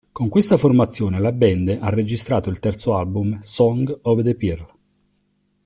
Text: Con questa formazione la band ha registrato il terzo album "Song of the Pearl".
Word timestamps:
Con 0.11 0.29
questa 0.29 0.57
formazione 0.57 1.19
la 1.19 1.31
band 1.31 1.77
ha 1.79 1.89
registrato 1.89 2.49
il 2.49 2.57
terzo 2.57 2.97
album 2.97 3.37
"Song 3.41 3.99
of 4.01 4.23
the 4.23 4.33
Pearl". 4.33 4.67